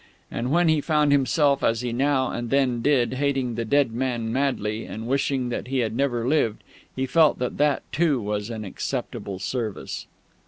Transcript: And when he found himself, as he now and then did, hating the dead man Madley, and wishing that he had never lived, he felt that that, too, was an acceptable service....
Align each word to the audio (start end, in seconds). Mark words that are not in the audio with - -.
And 0.31 0.49
when 0.49 0.67
he 0.67 0.81
found 0.81 1.11
himself, 1.11 1.63
as 1.63 1.81
he 1.81 1.93
now 1.93 2.31
and 2.31 2.49
then 2.49 2.81
did, 2.81 3.13
hating 3.13 3.53
the 3.53 3.65
dead 3.65 3.91
man 3.91 4.33
Madley, 4.33 4.83
and 4.85 5.05
wishing 5.05 5.49
that 5.49 5.67
he 5.67 5.77
had 5.77 5.95
never 5.95 6.27
lived, 6.27 6.63
he 6.95 7.05
felt 7.05 7.37
that 7.37 7.57
that, 7.57 7.83
too, 7.91 8.19
was 8.19 8.49
an 8.49 8.65
acceptable 8.65 9.37
service.... 9.37 10.07